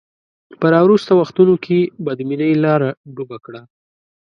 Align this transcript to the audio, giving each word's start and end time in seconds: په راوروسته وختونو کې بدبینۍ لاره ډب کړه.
په 0.59 0.65
راوروسته 0.73 1.11
وختونو 1.21 1.55
کې 1.65 1.79
بدبینۍ 2.05 2.53
لاره 2.63 2.89
ډب 3.15 3.29
کړه. 3.45 3.61